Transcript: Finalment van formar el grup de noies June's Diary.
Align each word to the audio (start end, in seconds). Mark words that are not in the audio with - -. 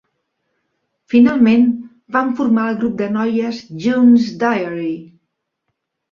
Finalment 1.13 1.65
van 2.15 2.31
formar 2.39 2.63
el 2.69 2.79
grup 2.79 2.95
de 3.01 3.09
noies 3.17 3.59
June's 3.83 4.25
Diary. 4.45 4.89